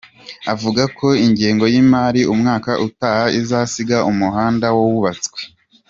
[0.53, 5.39] Avuga ko ingengo y’ imari y’ umwaka utaha izasiga umuhanda wubatswe.